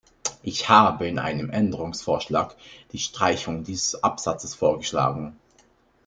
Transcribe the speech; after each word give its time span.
Ich 0.41 0.67
habe 0.67 1.07
in 1.07 1.19
einem 1.19 1.51
Änderungsvorschlag 1.51 2.55
die 2.91 2.97
Streichung 2.97 3.63
dieses 3.63 4.03
Absatzes 4.03 4.55
vorgeschlagen. 4.55 5.37